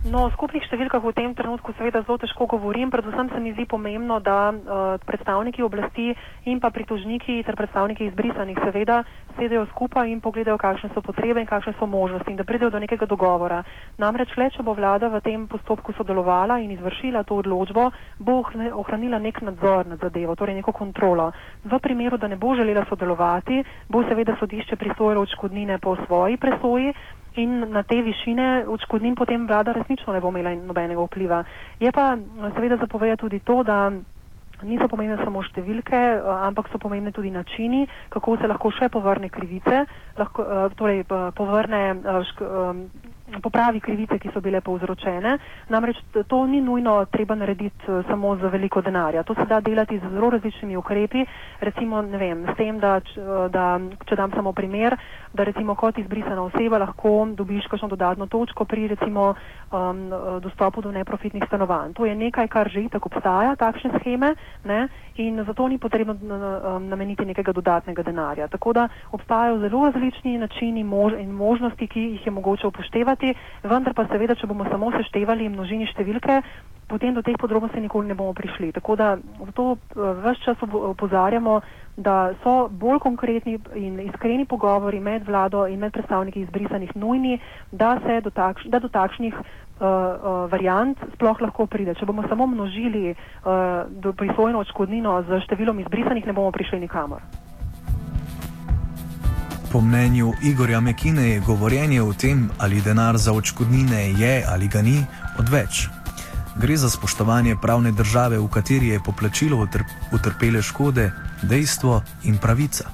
No, 0.00 0.22
o 0.24 0.30
skupnih 0.32 0.64
številkah 0.64 1.02
v 1.04 1.10
tem 1.12 1.32
trenutku 1.36 1.74
seveda 1.76 2.00
zelo 2.06 2.16
težko 2.16 2.46
govorim. 2.48 2.88
Predvsem 2.88 3.28
se 3.28 3.40
mi 3.44 3.50
zdi 3.52 3.66
pomembno, 3.68 4.16
da 4.24 4.48
uh, 4.48 4.96
predstavniki 5.04 5.60
oblasti 5.60 6.14
in 6.48 6.56
pa 6.56 6.70
pritožniki 6.72 7.42
ter 7.44 7.52
predstavniki 7.52 8.08
izbrisanih 8.08 8.56
seveda 8.64 9.02
sedejo 9.36 9.66
skupaj 9.74 10.08
in 10.08 10.24
pogledajo, 10.24 10.56
kakšne 10.56 10.88
so 10.96 11.04
potrebe 11.04 11.44
in 11.44 11.50
kakšne 11.50 11.76
so 11.76 11.84
možnosti 11.84 12.32
in 12.32 12.40
da 12.40 12.48
pridejo 12.48 12.72
do 12.72 12.80
nekega 12.80 13.04
dogovora. 13.04 13.60
Namreč 14.00 14.32
le, 14.40 14.48
če 14.56 14.64
bo 14.64 14.72
vlada 14.72 15.12
v 15.12 15.20
tem 15.20 15.44
postopku 15.44 15.92
sodelovala 15.92 16.56
in 16.64 16.72
izvršila 16.72 17.26
to 17.28 17.36
odločbo, 17.44 17.90
bo 18.24 18.40
ohranila 18.80 19.20
nek 19.20 19.44
nadzor 19.44 19.84
nad 19.84 20.00
zadevo, 20.00 20.32
torej 20.32 20.56
neko 20.64 20.72
kontrolo. 20.72 21.28
V 21.68 21.76
primeru, 21.76 22.16
da 22.16 22.24
ne 22.24 22.40
bo 22.40 22.56
želela 22.56 22.88
sodelovati, 22.88 23.60
bo 23.92 24.00
seveda 24.08 24.40
sodišče 24.40 24.80
pristojilo 24.80 25.28
odškodnine 25.28 25.76
po 25.76 26.00
svoji 26.08 26.40
presoji 26.40 26.96
in 27.36 27.70
na 27.70 27.82
te 27.82 28.02
višine 28.02 28.64
odškodnin 28.66 29.14
potem 29.14 29.46
vlada 29.46 29.72
resnično 29.72 30.12
ne 30.12 30.20
bo 30.20 30.28
imela 30.28 30.54
nobenega 30.56 31.00
vpliva. 31.00 31.44
Je 31.80 31.92
pa 31.92 32.16
seveda 32.54 32.76
zapovedati 32.76 33.20
tudi 33.20 33.38
to, 33.40 33.62
da 33.62 33.90
niso 34.62 34.88
pomembne 34.88 35.16
samo 35.24 35.42
številke, 35.42 36.00
ampak 36.44 36.68
so 36.68 36.78
pomembne 36.78 37.12
tudi 37.12 37.30
načini, 37.30 37.86
kako 38.10 38.36
se 38.36 38.46
lahko 38.46 38.70
še 38.70 38.88
povrne 38.88 39.30
krivice, 39.30 39.84
lahko, 40.18 40.44
torej 40.76 41.04
povrne 41.34 41.82
popravi 43.38 43.80
krivice, 43.80 44.18
ki 44.18 44.30
so 44.34 44.40
bile 44.40 44.60
povzročene. 44.60 45.36
Namreč 45.68 45.96
to 46.26 46.46
ni 46.46 46.60
nujno 46.60 47.04
treba 47.06 47.34
narediti 47.34 47.86
eh, 47.86 48.02
samo 48.08 48.36
za 48.36 48.48
veliko 48.48 48.80
denarja. 48.80 49.22
To 49.22 49.34
se 49.34 49.44
da 49.44 49.60
delati 49.60 49.98
z 49.98 50.10
zelo 50.10 50.30
različnimi 50.30 50.76
ukrepi. 50.76 51.24
Recimo, 51.60 52.02
ne 52.02 52.18
vem, 52.18 52.46
s 52.46 52.56
tem, 52.56 52.78
da, 52.78 52.96
eh, 52.96 53.22
da 53.48 53.78
če 54.06 54.16
dam 54.16 54.32
samo 54.32 54.52
primer, 54.52 54.96
da 55.32 55.44
recimo 55.44 55.74
kot 55.74 55.98
izbrisana 55.98 56.42
oseba 56.42 56.78
lahko 56.78 57.28
dobiš 57.36 57.66
kakšno 57.66 57.88
dodatno 57.88 58.26
točko 58.26 58.64
pri 58.64 58.88
recimo 58.88 59.34
um, 59.34 60.10
dostopu 60.40 60.82
do 60.82 60.92
neprofitnih 60.92 61.44
stanovanj. 61.46 61.92
To 61.92 62.06
je 62.06 62.14
nekaj, 62.14 62.48
kar 62.48 62.68
že 62.68 62.82
itak 62.82 63.06
obstaja, 63.06 63.56
takšne 63.56 63.90
scheme, 64.00 64.34
ne? 64.64 64.88
in 65.16 65.44
zato 65.44 65.68
ni 65.68 65.78
potrebno 65.78 66.16
nameniti 66.80 67.24
nekega 67.24 67.52
dodatnega 67.52 68.02
denarja. 68.02 68.48
Tako 68.48 68.72
da 68.72 68.88
obstajajo 69.12 69.58
zelo 69.58 69.84
različni 69.90 70.38
načini 70.38 70.84
mož 70.84 71.12
in 71.12 71.30
možnosti, 71.30 71.86
ki 71.86 72.00
jih 72.00 72.26
je 72.26 72.32
mogoče 72.32 72.66
upoštevati, 72.66 73.34
vendar 73.62 73.94
pa 73.94 74.06
seveda, 74.06 74.34
če 74.34 74.46
bomo 74.46 74.64
samo 74.70 74.90
seštevali 74.96 75.48
množini 75.48 75.86
številke, 75.92 76.42
potem 76.88 77.14
do 77.14 77.22
teh 77.22 77.38
podrobnosti 77.38 77.80
nikoli 77.80 78.08
ne 78.08 78.14
bomo 78.18 78.34
prišli. 78.34 78.72
Tako 78.72 78.96
da 78.96 79.16
zato 79.46 79.76
vse 79.94 80.42
čas 80.44 80.62
opozarjamo, 80.62 81.60
da 82.00 82.32
so 82.42 82.68
bolj 82.68 82.98
konkretni 82.98 83.58
in 83.74 84.00
iskreni 84.00 84.46
pogovori 84.48 85.00
med 85.00 85.26
vlado 85.28 85.66
in 85.66 85.78
med 85.78 85.92
predstavniki 85.92 86.40
izbrisanih 86.40 86.96
nujni, 86.96 87.38
da 87.72 87.98
se 88.06 88.20
do, 88.20 88.30
takš, 88.30 88.64
da 88.72 88.78
do 88.78 88.88
takšnih 88.88 89.34
uh, 89.34 89.42
uh, 89.80 90.50
variant 90.52 90.98
sploh 91.14 91.40
lahko 91.40 91.66
pride. 91.66 91.94
Če 91.94 92.08
bomo 92.08 92.24
samo 92.28 92.46
množili 92.46 93.12
uh, 93.12 94.12
prisvojeno 94.16 94.64
odškodnino 94.64 95.20
z 95.28 95.44
številom 95.44 95.84
izbrisanih, 95.84 96.26
ne 96.26 96.36
bomo 96.36 96.52
prišli 96.56 96.80
nikamor. 96.86 97.22
Po 99.70 99.78
mnenju 99.80 100.32
Igorja 100.42 100.80
Mekine 100.80 101.28
je 101.28 101.42
govorjenje 101.46 102.02
o 102.02 102.12
tem, 102.12 102.48
ali 102.58 102.82
denar 102.82 103.20
za 103.22 103.32
odškodnine 103.32 104.08
je 104.18 104.34
ali 104.48 104.66
ga 104.66 104.82
ni, 104.82 104.98
odveč. 105.38 105.99
Gre 106.60 106.76
za 106.76 106.88
spoštovanje 106.88 107.56
pravne 107.62 107.90
države, 107.92 108.38
v 108.38 108.48
kateri 108.52 108.88
je 108.88 109.00
poplačilo 109.06 109.56
utrpele 110.16 110.62
škode, 110.62 111.10
dejstvo 111.42 112.02
in 112.28 112.38
pravica. 112.42 112.84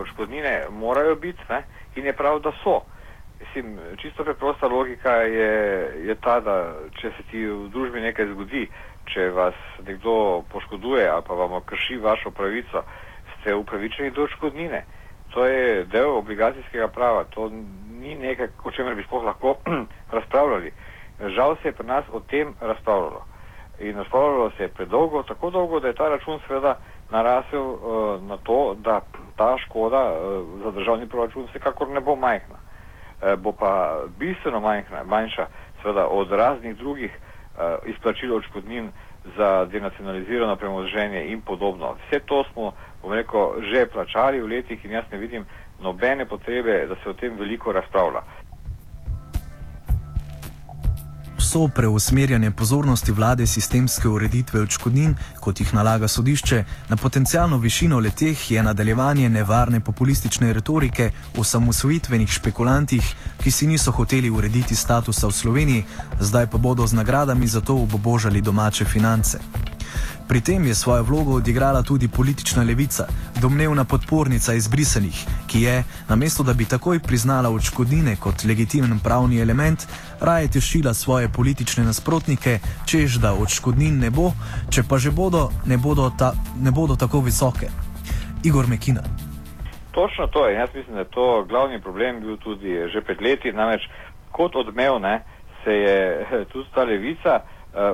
Odškodnine 0.00 0.66
morajo 0.70 1.14
biti 1.16 1.42
ne? 1.50 1.62
in 1.96 2.06
je 2.06 2.16
prav, 2.16 2.40
da 2.40 2.52
so 2.64 2.80
mislim, 3.54 3.78
čisto 3.96 4.24
preprosta 4.24 4.66
logika 4.66 5.10
je, 5.10 5.52
je 6.06 6.14
ta, 6.14 6.40
da 6.40 6.74
če 7.00 7.10
se 7.16 7.22
ti 7.30 7.44
v 7.46 7.68
družbi 7.68 8.00
nekaj 8.00 8.26
zgodi, 8.32 8.68
če 9.12 9.28
vas 9.30 9.54
nekdo 9.86 10.42
poškoduje 10.52 11.08
ali 11.08 11.22
pa 11.26 11.34
vam 11.34 11.60
krši 11.66 11.96
vašo 11.96 12.30
pravico, 12.30 12.82
ste 13.40 13.54
upravičeni 13.54 14.10
do 14.10 14.26
škodnine. 14.26 14.84
To 15.34 15.46
je 15.46 15.84
del 15.84 16.16
obligacijskega 16.16 16.88
prava, 16.88 17.24
to 17.24 17.50
ni 18.00 18.14
nekaj, 18.14 18.48
o 18.64 18.70
čemer 18.70 18.94
bi 18.94 19.04
sploh 19.04 19.24
lahko 19.24 19.56
razpravljali. 20.16 20.72
Žal 21.28 21.56
se 21.62 21.68
je 21.68 21.72
pri 21.72 21.86
nas 21.86 22.04
o 22.12 22.20
tem 22.20 22.54
razpravljalo. 22.60 23.24
In 23.80 23.96
razpravljalo 23.96 24.50
se 24.56 24.62
je 24.62 24.68
predolgo, 24.68 25.22
tako 25.22 25.50
dolgo, 25.50 25.80
da 25.80 25.88
je 25.88 25.94
ta 25.94 26.08
račun 26.08 26.40
seveda 26.46 26.76
narasel 27.10 27.62
uh, 27.62 28.22
na 28.22 28.36
to, 28.36 28.76
da 28.78 29.00
ta 29.36 29.56
škoda 29.58 30.12
uh, 30.12 30.62
za 30.64 30.70
državni 30.70 31.08
proračun 31.08 31.46
vsekakor 31.50 31.88
ne 31.88 32.00
bo 32.00 32.16
majhna. 32.16 32.62
Eh, 33.22 33.36
bo 33.36 33.52
pa 33.52 34.02
bistveno 34.18 34.60
manjša, 34.60 35.04
manjša 35.04 35.46
seveda 35.82 36.06
od 36.06 36.32
raznih 36.32 36.76
drugih 36.76 37.10
uh, 37.14 37.60
izplačil 37.86 38.34
odškodnin 38.36 38.90
za 39.36 39.64
denacionalizirano 39.64 40.56
premoženje 40.56 41.26
in 41.26 41.40
podobno. 41.40 41.94
Vse 41.94 42.20
to 42.20 42.44
smo, 42.52 42.72
bom 43.02 43.12
rekel, 43.12 43.62
že 43.72 43.86
plačali 43.86 44.40
v 44.40 44.46
letih 44.46 44.84
in 44.84 44.90
jaz 44.90 45.04
ne 45.12 45.18
vidim 45.18 45.46
nobene 45.80 46.26
potrebe, 46.26 46.86
da 46.86 46.94
se 46.94 47.10
o 47.10 47.12
tem 47.12 47.38
veliko 47.38 47.72
razpravlja. 47.72 48.22
Vso 51.52 51.68
preusmerjanje 51.68 52.50
pozornosti 52.50 53.12
vlade 53.12 53.46
sistemske 53.46 54.08
ureditve 54.08 54.60
odškodnin, 54.60 55.14
kot 55.40 55.60
jih 55.60 55.74
nalaga 55.74 56.08
sodišče, 56.08 56.64
na 56.88 56.96
potencijalno 56.96 57.58
višino 57.58 57.98
leteh 57.98 58.50
je 58.50 58.62
nadaljevanje 58.62 59.28
nevarne 59.28 59.80
populistične 59.80 60.52
retorike 60.52 61.10
o 61.36 61.44
samosvojitvenih 61.44 62.30
špekulantih, 62.30 63.14
ki 63.42 63.50
si 63.50 63.66
niso 63.66 63.92
hoteli 63.92 64.30
urediti 64.30 64.76
statusa 64.76 65.26
v 65.26 65.32
Sloveniji, 65.32 65.84
zdaj 66.20 66.46
pa 66.46 66.58
bodo 66.58 66.86
z 66.86 66.96
nagradami 66.96 67.46
za 67.46 67.60
to 67.60 67.76
obobožali 67.76 68.40
domače 68.40 68.84
finance. 68.84 69.38
Pri 70.28 70.40
tem 70.40 70.64
je 70.66 70.74
svojo 70.74 71.02
vlogo 71.02 71.32
odigrala 71.32 71.82
tudi 71.82 72.08
politična 72.08 72.62
levica, 72.62 73.06
domnevna 73.40 73.84
podpornica 73.84 74.54
izbrisanih, 74.54 75.26
ki 75.46 75.62
je, 75.62 75.84
namesto 76.08 76.42
da 76.42 76.52
bi 76.52 76.64
takoj 76.64 77.00
priznala 77.00 77.50
odškodnine 77.50 78.16
kot 78.16 78.44
legitimen 78.44 79.00
pravni 79.04 79.40
element, 79.40 79.86
raje 80.20 80.48
tešila 80.48 80.94
svoje 80.94 81.28
politične 81.28 81.84
nasprotnike, 81.84 82.58
čež 82.86 83.16
da 83.16 83.34
odškodnin 83.34 83.98
ne 83.98 84.10
bo, 84.10 84.32
če 84.70 84.82
pa 84.88 84.98
že 84.98 85.10
bodo, 85.10 85.50
ne 85.66 85.76
bodo, 85.76 86.10
ta, 86.18 86.32
ne 86.60 86.70
bodo 86.70 86.96
tako 86.96 87.20
visoke. 87.20 87.68
Igor 88.44 88.66
Mekina. 88.66 89.02
Točno 89.92 90.26
to 90.26 90.46
je. 90.48 90.54
Jaz 90.54 90.68
mislim, 90.74 90.94
da 90.94 91.00
je 91.00 91.10
to 91.10 91.44
glavni 91.48 91.80
problem 91.80 92.20
bil 92.20 92.36
tudi 92.36 92.88
že 92.92 93.00
pred 93.00 93.22
leti. 93.22 93.52
Namreč 93.52 93.82
kot 94.30 94.56
odmev 94.56 94.98
ne, 95.00 95.22
se 95.64 95.72
je 95.72 96.26
tudi 96.52 96.68
ta 96.74 96.84
levica 96.84 97.40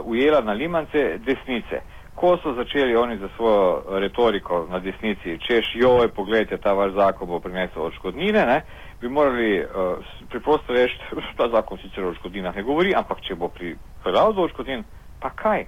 ujela 0.04 0.40
na 0.40 0.52
limance 0.52 1.18
desnice 1.18 1.82
ko 2.18 2.36
so 2.42 2.54
začeli 2.54 2.96
oni 2.96 3.18
za 3.18 3.28
svojo 3.36 3.82
retoriko 3.98 4.66
na 4.70 4.78
desnici, 4.78 5.38
češ, 5.38 5.70
joj, 5.74 6.08
pogledajte, 6.08 6.58
ta 6.58 6.72
vaš 6.72 6.92
zakon 6.92 7.28
bo 7.28 7.40
prinesel 7.40 7.82
odškodnine, 7.82 8.42
ne, 8.46 8.62
bi 9.00 9.08
morali 9.08 9.62
uh, 9.62 10.02
preprosto 10.30 10.72
reči, 10.72 10.98
ta 11.38 11.48
zakon 11.48 11.78
sicer 11.78 12.04
o 12.04 12.10
odškodninah 12.10 12.56
ne 12.56 12.62
govori, 12.62 12.94
ampak 12.94 13.22
če 13.22 13.38
bo 13.38 13.48
pripeljal 13.48 14.34
do 14.34 14.48
odškodnin, 14.48 14.82
pa 15.22 15.30
kaj? 15.30 15.66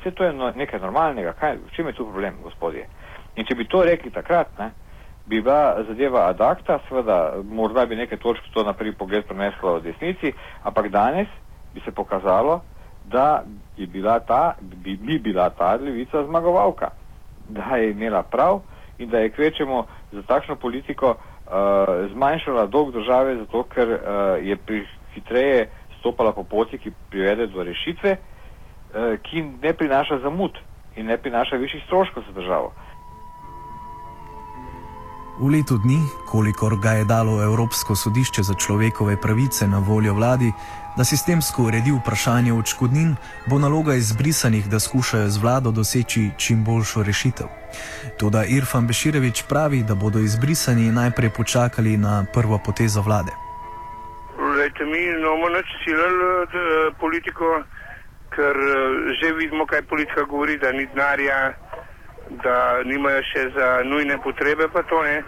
Vse 0.00 0.10
to 0.10 0.26
je 0.26 0.32
no, 0.32 0.50
nekaj 0.50 0.82
normalnega, 0.82 1.36
kaj, 1.38 1.60
v 1.62 1.76
čem 1.76 1.86
je 1.86 1.96
tu 2.00 2.10
problem, 2.10 2.42
gospodje? 2.42 2.88
In 3.38 3.46
če 3.46 3.54
bi 3.54 3.70
to 3.70 3.86
rekli 3.86 4.10
takrat, 4.10 4.50
ne, 4.58 4.72
bi 5.30 5.38
bila 5.40 5.84
zadeva 5.86 6.26
adakta, 6.28 6.80
seveda, 6.88 7.38
morda 7.46 7.86
bi 7.86 8.02
nekaj 8.02 8.18
točk 8.18 8.50
to 8.54 8.66
na 8.66 8.74
prvi 8.74 8.92
pogled 8.98 9.30
preneslo 9.30 9.78
v 9.78 9.92
desnici, 9.92 10.34
ampak 10.66 10.90
danes 10.90 11.30
bi 11.74 11.80
se 11.86 11.94
pokazalo, 11.94 12.60
da 13.04 13.44
je 13.76 13.86
bila 13.86 14.20
ta, 14.20 14.54
bi, 14.60 14.96
bi 14.96 15.18
bila 15.18 15.50
ta 15.50 15.74
levica 15.74 16.24
zmagovalka, 16.24 16.90
da 17.48 17.76
je 17.76 17.90
imela 17.90 18.22
prav 18.22 18.60
in 18.98 19.08
da 19.10 19.18
je 19.18 19.30
kvečemo 19.30 19.86
za 20.12 20.22
takšno 20.22 20.56
politiko 20.56 21.10
uh, 21.10 21.52
zmanjšala 22.12 22.66
dolg 22.66 22.92
države, 22.92 23.36
zato 23.36 23.62
ker 23.62 23.88
uh, 23.88 23.98
je 24.46 24.56
pri 24.56 24.86
hitreje 25.14 25.68
stopala 25.98 26.32
po 26.32 26.44
poti, 26.44 26.78
ki 26.78 26.92
privede 27.10 27.46
do 27.46 27.62
rešitve, 27.62 28.16
uh, 28.16 29.18
ki 29.22 29.42
ne 29.62 29.72
prinaša 29.72 30.18
zamud 30.18 30.58
in 30.96 31.06
ne 31.06 31.16
prinaša 31.18 31.56
višjih 31.56 31.82
stroškov 31.86 32.22
za 32.26 32.32
državo. 32.40 32.72
V 35.34 35.50
letu 35.50 35.78
dni, 35.82 35.98
kolikor 36.30 36.78
ga 36.78 36.90
je 36.90 37.04
dalo 37.04 37.42
Evropsko 37.42 37.96
sodišče 37.98 38.42
za 38.42 38.54
človekove 38.54 39.16
pravice 39.20 39.66
na 39.66 39.78
voljo 39.78 40.14
vladi, 40.14 40.52
da 40.96 41.04
sistemsko 41.04 41.62
uredi 41.62 41.90
vprašanje 41.90 42.52
odškodnin, 42.52 43.16
bo 43.50 43.58
naloga 43.58 43.94
izbrisanih, 43.94 44.68
da 44.70 44.78
skušajo 44.78 45.28
z 45.28 45.42
vlado 45.42 45.70
doseči 45.70 46.30
čim 46.38 46.64
boljšo 46.64 47.02
rešitev. 47.02 47.46
Toda 48.18 48.44
Irfan 48.46 48.86
Beširevič 48.86 49.42
pravi, 49.48 49.82
da 49.82 49.94
bodo 49.94 50.22
izbrisani 50.22 50.92
najprej 50.92 51.30
počakali 51.30 51.96
na 51.96 52.26
prvo 52.34 52.60
potezo 52.66 53.02
vlade. 53.02 53.34
Lejte, 54.38 54.84
mi 54.84 55.02
imamo 55.02 55.48
noč 55.48 55.66
silili 55.84 56.46
eh, 56.46 56.94
politiko, 57.00 57.62
ker 58.30 58.54
eh, 58.54 59.18
že 59.18 59.34
vidimo, 59.34 59.66
kaj 59.66 59.82
politika 59.82 60.22
govori, 60.22 60.58
da 60.58 60.72
ni 60.72 60.86
denarja, 60.86 61.58
da 62.30 62.82
nimajo 62.84 63.22
še 63.32 63.48
za 63.56 63.68
nujne 63.84 64.18
potrebe, 64.22 64.68
pa 64.68 64.82
to 64.82 65.02
ne. 65.02 65.22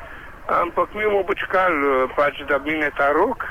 Ampak 0.47 0.95
mi 0.95 1.05
bomo 1.05 1.25
počakali, 1.27 1.77
eh, 1.77 2.15
pač, 2.17 2.41
da 2.49 2.59
mine 2.59 2.91
ta 2.97 3.13
rok 3.13 3.45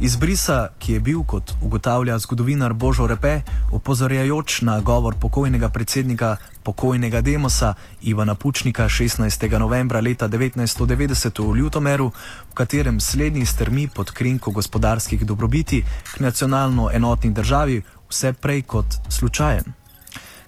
Izbrisa, 0.00 0.68
ki 0.78 0.92
je 0.92 1.00
bil, 1.00 1.22
kot 1.28 1.52
ugotavlja 1.62 2.18
zgodovinar 2.18 2.72
Božo 2.72 3.06
Repe, 3.06 3.40
opozorjajoč 3.72 4.62
na 4.62 4.80
govor 4.80 5.14
pokojnega 5.20 5.68
predsednika 5.68 6.36
pokojnega 6.64 7.20
Demosa 7.20 7.74
Ivana 8.02 8.34
Pučnika 8.34 8.88
16. 8.88 9.58
novembra 9.58 10.00
leta 10.00 10.28
1990 10.28 11.52
v 11.52 11.56
Ljutomeru, 11.56 12.12
v 12.50 12.54
katerem 12.54 13.00
slednji 13.00 13.46
strmi 13.46 13.88
pod 13.94 14.10
krinko 14.10 14.50
gospodarskih 14.50 15.26
dobrobiti 15.26 15.84
k 16.14 16.20
nacionalno 16.20 16.90
enotni 16.92 17.30
državi, 17.30 17.82
vse 18.08 18.32
prej 18.32 18.62
kot 18.62 18.86
slučajen. 19.08 19.64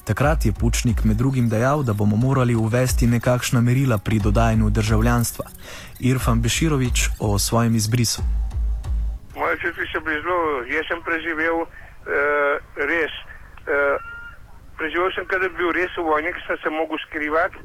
Takrat 0.05 0.45
je 0.45 0.53
Pučnik 0.53 1.05
med 1.05 1.17
drugim 1.17 1.49
dejal, 1.49 1.83
da 1.83 1.93
bomo 1.93 2.17
morali 2.17 2.55
uvesti 2.55 3.07
nekakšna 3.07 3.61
merila 3.61 3.99
pri 3.99 4.19
dodajanju 4.19 4.71
državljanstva. 4.71 5.45
Irfan 6.01 6.43
Beširovič 6.43 7.09
o 7.21 7.39
svojem 7.39 7.75
izbrisu. 7.75 8.23
Moje 9.37 9.57
čuti 9.59 9.81
so 9.93 10.01
bili 10.01 10.21
zelo, 10.23 10.63
jaz 10.75 10.85
sem 10.89 11.01
preživel 11.03 11.57
uh, 11.61 11.69
res. 12.77 13.13
Uh, 13.65 14.14
preživel 14.79 15.11
sem, 15.15 15.27
kadar 15.27 15.51
bi 15.51 15.63
bil 15.63 15.73
res 15.77 15.93
v 15.97 16.05
vojni, 16.07 16.33
ki 16.33 16.43
sem 16.47 16.59
se 16.63 16.71
mogel 16.71 16.99
skrivati. 17.07 17.63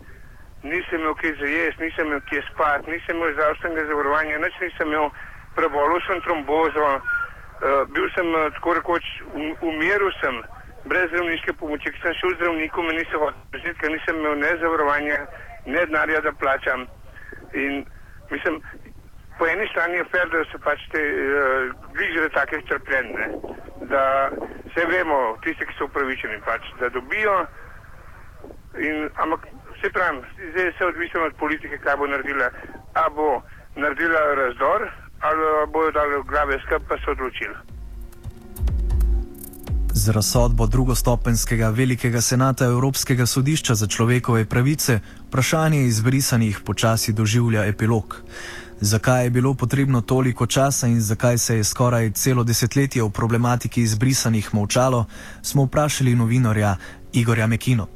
Nisem 0.63 0.99
imel 0.99 1.15
kje 1.15 1.33
za 1.39 1.47
jesti, 1.47 1.83
nisem 1.83 2.07
imel 2.07 2.21
kje 2.27 2.41
spati, 2.51 2.91
nisem 2.91 3.15
imel 3.15 3.33
zdravstvenega 3.33 3.87
zavarovanja, 3.87 4.39
nič 4.43 4.55
nisem 4.61 4.91
imel, 4.91 5.07
prebolel 5.55 6.01
sem 6.07 6.21
trombozo, 6.25 6.87
uh, 6.99 7.85
bil 7.95 8.09
sem 8.15 8.27
uh, 8.35 8.49
tako 8.57 8.75
rekoč, 8.79 9.07
um, 9.31 9.53
umiril 9.71 10.11
sem 10.19 10.41
brez 10.91 11.07
zdravniške 11.13 11.55
pomoči, 11.61 11.93
ki 11.95 12.03
sem 12.03 12.17
šel 12.19 12.35
zdravniku, 12.35 12.83
mi 12.83 12.97
niso 12.99 13.23
hodili, 13.23 13.75
ker 13.79 13.95
nisem 13.95 14.19
imel 14.19 14.35
ne 14.43 14.51
zavarovanja, 14.59 15.21
ne 15.65 15.85
denarja, 15.85 16.21
da 16.27 16.35
plačam. 16.43 16.87
In 17.53 17.85
mislim, 18.31 18.59
po 19.39 19.47
eni 19.47 19.67
strani 19.71 20.01
je 20.01 20.09
fer, 20.11 20.27
da 20.35 20.43
so 20.51 20.59
pač 20.63 20.83
te 20.91 21.05
uh, 21.07 21.71
bližje 21.95 22.29
take 22.35 22.59
strpljenje, 22.67 23.31
da 23.87 24.03
vse 24.79 24.97
vemo, 24.97 25.37
tisti, 25.43 25.65
ki 25.65 25.73
so 25.77 25.85
upravičeni, 25.85 26.39
pač, 26.45 26.61
da 26.79 26.89
dobijo. 26.89 27.45
In, 28.79 29.09
ampak 29.15 29.47
vse 29.75 29.91
pravim, 29.91 30.21
zdaj 30.51 30.63
je 30.63 30.71
vse 30.71 30.85
odvisno 30.85 31.25
od 31.27 31.33
politike, 31.39 31.77
kaj 31.83 31.97
bo 31.97 32.07
naredila. 32.07 32.49
A 32.93 33.09
bo 33.09 33.41
naredila 33.75 34.21
razdor, 34.35 34.87
ali 35.19 35.67
bojo 35.73 35.91
dali 35.91 36.23
glave 36.27 36.59
skrb, 36.65 36.83
pa 36.89 36.97
se 36.97 37.11
odločili. 37.11 37.55
Z 39.93 40.09
razsodbo 40.15 40.67
drugostopenskega 40.67 41.69
velikega 41.69 42.21
senata 42.21 42.65
Evropskega 42.65 43.25
sodišča 43.25 43.75
za 43.75 43.87
človekove 43.87 44.45
pravice 44.45 44.99
vprašanje 45.27 45.81
izbrisanih 45.81 46.59
počasi 46.65 47.13
doživlja 47.13 47.65
epilog. 47.65 48.15
Zakaj 48.81 49.23
je 49.23 49.29
bilo 49.29 49.53
potrebno 49.53 50.01
toliko 50.01 50.45
časa 50.45 50.87
in 50.87 51.01
zakaj 51.01 51.37
se 51.37 51.57
je 51.57 51.63
skoraj 51.63 52.11
celo 52.11 52.43
desetletje 52.43 53.03
v 53.03 53.09
problematiki 53.09 53.81
izbrisanih 53.81 54.53
molčalo, 54.53 55.05
smo 55.41 55.63
vprašali 55.63 56.15
novinarja 56.15 56.75
Igorja 57.13 57.47
Mekino. 57.47 57.87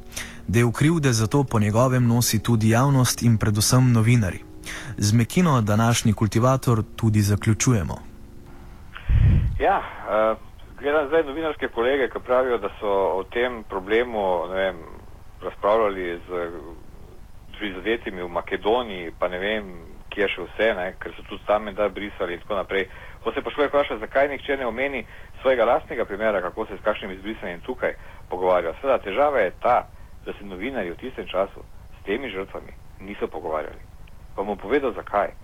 Del 0.48 0.72
krivde 0.72 1.12
za 1.12 1.26
to 1.26 1.44
po 1.44 1.60
njegovem 1.60 2.06
nosi 2.06 2.42
tudi 2.42 2.70
javnost 2.70 3.22
in 3.22 3.38
predvsem 3.38 3.92
novinari. 3.92 4.40
Z 4.96 5.12
Mekino 5.12 5.60
današnji 5.60 6.12
kultivator 6.12 6.82
tudi 6.96 7.22
zaključujemo. 7.22 7.98
Ja, 9.60 9.78
uh 9.78 10.54
gledam 10.84 11.06
zdaj 11.08 11.22
novinarske 11.24 11.68
kolege, 11.68 12.08
ki 12.08 12.18
pravijo, 12.26 12.58
da 12.58 12.68
so 12.80 12.92
o 13.18 13.22
tem 13.32 13.62
problemu 13.68 14.46
vem, 14.52 14.76
razpravljali 15.42 16.20
z 16.28 16.50
prizadetimi 17.58 18.22
v 18.22 18.28
Makedoniji, 18.28 19.12
pa 19.18 19.28
ne 19.28 19.38
vem, 19.38 19.64
kje 20.14 20.28
še 20.30 20.46
vse, 20.46 20.68
ne, 20.78 20.86
ker 21.02 21.14
so 21.16 21.24
tudi 21.28 21.42
tam 21.48 21.66
menda 21.66 21.88
brisali 21.88 22.36
in 22.36 22.42
tako 22.44 22.60
naprej. 22.60 22.86
Ko 23.24 23.32
se 23.32 23.42
pa 23.42 23.50
človek 23.50 23.72
vpraša, 23.72 23.98
zakaj 24.02 24.28
nihče 24.30 24.56
ne 24.60 24.66
omeni 24.66 25.04
svojega 25.42 25.64
lastnega 25.64 26.04
primera, 26.04 26.40
kako 26.40 26.66
se 26.66 26.78
s 26.78 26.84
kakšnim 26.84 27.16
izbrisanjem 27.16 27.60
tukaj 27.66 27.96
pogovarja. 28.30 28.74
Seveda, 28.80 28.98
težava 29.02 29.42
je 29.42 29.54
ta, 29.62 29.78
da 30.26 30.32
se 30.32 30.46
novinarji 30.46 30.94
v 30.94 31.00
tistem 31.02 31.26
času 31.28 31.64
s 31.98 32.04
temi 32.06 32.30
žrtvami 32.30 32.72
niso 33.00 33.28
pogovarjali. 33.28 33.80
Pa 34.36 34.42
bom 34.42 34.58
povedal 34.58 34.94
zakaj. 34.94 35.34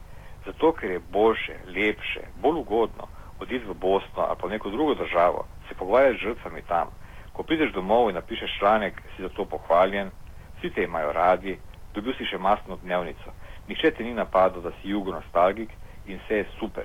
Zato, 0.46 0.72
ker 0.72 0.90
je 0.90 1.00
boljše, 1.12 1.58
lepše, 1.68 2.22
bolj 2.40 2.62
ugodno 2.64 3.08
oditi 3.40 3.64
v 3.66 3.74
Bosno 3.74 4.24
ali 4.28 4.36
pa 4.40 4.48
neko 4.48 4.70
drugo 4.70 4.94
državo, 4.94 5.46
se 5.68 5.74
pogovarjati 5.74 6.18
z 6.18 6.22
žrtvami 6.22 6.62
tam. 6.68 6.88
Ko 7.32 7.42
prideš 7.42 7.72
domov 7.72 8.08
in 8.08 8.14
napišeš 8.14 8.58
članek, 8.58 9.02
si 9.16 9.22
za 9.22 9.28
to 9.28 9.44
pohvaljen, 9.44 10.10
vsi 10.58 10.70
te 10.70 10.82
imajo 10.82 11.12
radi, 11.12 11.58
dobil 11.94 12.14
si 12.14 12.24
še 12.24 12.38
mastno 12.38 12.76
dnevnico. 12.82 13.32
Nihče 13.70 13.90
te 13.94 14.04
ni 14.04 14.14
napadel, 14.14 14.62
da 14.62 14.70
si 14.80 14.90
jugo 14.90 15.12
nostalgik 15.14 15.70
in 16.06 16.18
vse 16.18 16.36
je 16.36 16.46
super. 16.58 16.84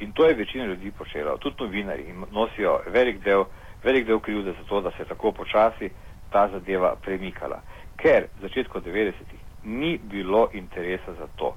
In 0.00 0.12
to 0.12 0.26
je 0.28 0.34
večina 0.34 0.64
ljudi 0.64 0.90
počela, 0.90 1.36
tudi 1.36 1.56
novinari 1.64 2.02
in 2.08 2.24
nosijo 2.32 2.80
velik 2.86 3.22
del, 3.24 3.44
velik 3.84 4.06
del 4.06 4.20
krivde 4.20 4.52
za 4.52 4.64
to, 4.68 4.80
da 4.80 4.90
se 4.90 5.02
je 5.02 5.08
tako 5.08 5.32
počasi 5.32 5.90
ta 6.30 6.48
zadeva 6.52 6.94
premikala. 7.02 7.60
Ker 7.96 8.28
v 8.38 8.42
začetku 8.46 8.80
90-ih 8.80 9.40
ni 9.64 9.98
bilo 9.98 10.48
interesa 10.52 11.14
za 11.18 11.26
to. 11.36 11.54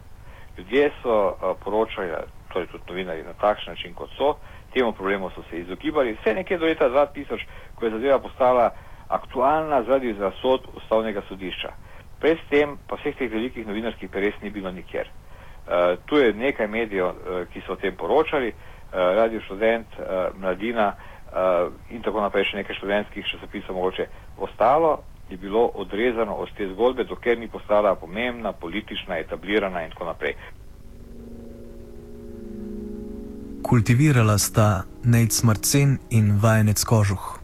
Ljudje 0.57 0.91
so 1.03 1.35
poročali, 1.63 2.09
torej 2.53 2.67
tudi 2.67 2.83
novinari 2.87 3.23
na 3.23 3.33
takšen 3.33 3.73
način, 3.73 3.93
kot 3.93 4.09
so, 4.17 4.35
temu 4.73 4.91
problemu 4.93 5.29
so 5.29 5.43
se 5.49 5.59
izogibali, 5.59 6.17
vse 6.21 6.33
nekje 6.33 6.57
do 6.57 6.65
leta 6.65 6.89
2000, 6.89 7.43
ko 7.75 7.85
je 7.85 7.91
zadeva 7.91 8.19
postala 8.19 8.69
aktualna 9.07 9.83
zaradi 9.83 10.13
razsod 10.13 10.61
ustavnega 10.73 11.21
sodišča. 11.27 11.71
Pred 12.21 12.37
tem 12.49 12.77
pa 12.87 12.99
vseh 12.99 13.15
teh 13.17 13.31
velikih 13.31 13.67
novinarskih 13.67 14.09
peres 14.09 14.37
ni 14.41 14.49
bilo 14.49 14.71
nikjer. 14.71 15.09
Uh, 15.09 15.97
tu 16.05 16.17
je 16.17 16.33
nekaj 16.33 16.67
medijev, 16.67 17.07
uh, 17.07 17.45
ki 17.53 17.61
so 17.65 17.73
o 17.73 17.79
tem 17.81 17.95
poročali, 17.97 18.53
uh, 18.53 18.93
Radio 19.17 19.41
Študent, 19.41 19.87
uh, 19.97 20.29
Mladina 20.37 20.93
uh, 20.93 21.71
in 21.89 22.01
tako 22.01 22.21
naprej 22.21 22.51
še 22.51 22.61
nekaj 22.61 22.77
študentskih 22.77 23.25
časopisov 23.25 23.75
mogoče. 23.75 24.07
Ostalo 24.37 24.99
je 25.29 25.37
bilo 25.37 25.65
odrezano 25.73 26.33
od 26.33 26.49
te 26.57 26.67
zgodbe, 26.73 27.03
dokler 27.03 27.39
ni 27.39 27.47
postala 27.47 27.95
pomembna, 27.95 28.51
politična, 28.51 29.17
etablirana 29.17 29.83
in 29.83 29.91
tako 29.91 30.05
naprej. 30.05 30.35
Kultivirala 33.63 34.37
sta 34.37 34.83
Nate 35.03 35.31
Smrcen 35.31 35.97
in 36.09 36.39
vajenec 36.41 36.83
Kožuh. 36.83 37.37